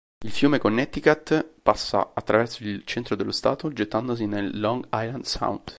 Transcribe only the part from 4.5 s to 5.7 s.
Long Island Sound.